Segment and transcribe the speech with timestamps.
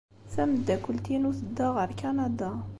[0.33, 2.51] Tameddakelt-inu tedda ɣer Kanada.